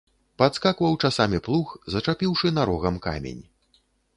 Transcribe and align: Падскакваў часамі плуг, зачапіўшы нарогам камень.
Падскакваў 0.41 0.95
часамі 1.09 1.41
плуг, 1.47 1.67
зачапіўшы 1.97 2.53
нарогам 2.59 2.95
камень. 3.07 3.41